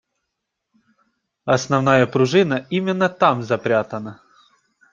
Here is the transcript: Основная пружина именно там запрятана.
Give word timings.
Основная 1.45 2.07
пружина 2.07 2.65
именно 2.71 3.07
там 3.07 3.43
запрятана. 3.43 4.19